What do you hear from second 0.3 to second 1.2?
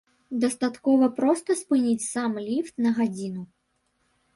Дастаткова